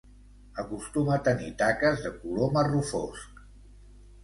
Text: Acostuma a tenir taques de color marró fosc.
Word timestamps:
Acostuma 0.63 1.13
a 1.17 1.23
tenir 1.27 1.51
taques 1.59 2.03
de 2.07 2.13
color 2.23 2.51
marró 2.59 2.83
fosc. 2.95 3.47